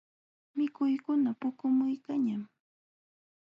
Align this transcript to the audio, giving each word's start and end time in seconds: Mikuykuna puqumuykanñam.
Mikuykuna 0.55 1.31
puqumuykanñam. 1.39 2.43